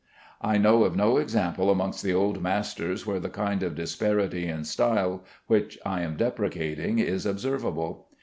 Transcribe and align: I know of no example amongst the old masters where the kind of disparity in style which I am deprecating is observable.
I 0.41 0.57
know 0.57 0.83
of 0.85 0.95
no 0.95 1.17
example 1.17 1.69
amongst 1.69 2.01
the 2.01 2.11
old 2.11 2.41
masters 2.41 3.05
where 3.05 3.19
the 3.19 3.29
kind 3.29 3.61
of 3.61 3.75
disparity 3.75 4.47
in 4.47 4.63
style 4.63 5.23
which 5.45 5.77
I 5.85 6.01
am 6.01 6.17
deprecating 6.17 6.97
is 6.97 7.23
observable. 7.23 8.07